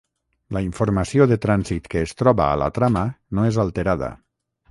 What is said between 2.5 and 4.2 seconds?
la trama no és alterada.